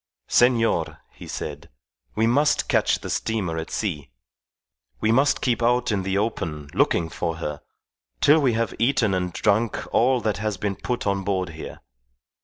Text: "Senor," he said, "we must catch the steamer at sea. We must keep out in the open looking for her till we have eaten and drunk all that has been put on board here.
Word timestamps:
"Senor," 0.27 0.97
he 1.11 1.27
said, 1.27 1.69
"we 2.15 2.25
must 2.25 2.67
catch 2.67 3.01
the 3.01 3.09
steamer 3.11 3.59
at 3.59 3.69
sea. 3.69 4.09
We 4.99 5.11
must 5.11 5.41
keep 5.41 5.61
out 5.61 5.91
in 5.91 6.01
the 6.01 6.17
open 6.17 6.69
looking 6.73 7.07
for 7.07 7.35
her 7.35 7.61
till 8.19 8.39
we 8.39 8.53
have 8.53 8.73
eaten 8.79 9.13
and 9.13 9.31
drunk 9.31 9.77
all 9.93 10.19
that 10.21 10.37
has 10.37 10.57
been 10.57 10.75
put 10.75 11.05
on 11.05 11.23
board 11.23 11.49
here. 11.49 11.81